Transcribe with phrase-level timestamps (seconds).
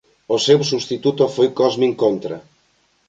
[0.35, 2.37] O seu substituto foi Cosmin Contra.